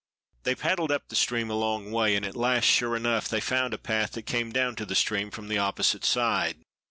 They 0.45 0.55
paddled 0.55 0.91
up 0.91 1.09
the 1.09 1.15
stream 1.15 1.51
a 1.51 1.55
long 1.55 1.91
way, 1.91 2.15
and 2.15 2.25
at 2.25 2.35
last, 2.35 2.63
sure 2.63 2.95
enough, 2.95 3.27
they 3.27 3.39
found 3.39 3.71
a 3.75 3.77
path 3.77 4.13
that 4.13 4.23
came 4.23 4.51
down 4.51 4.75
to 4.77 4.85
the 4.87 4.95
stream 4.95 5.29
from 5.29 5.47
the 5.47 5.59
opposite 5.59 6.03
side. 6.05 6.57